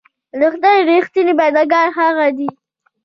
د 0.39 0.41
خدای 0.53 0.77
رښتيني 0.89 1.33
بندګان 1.39 1.87
هغه 1.99 2.27
دي. 2.37 2.49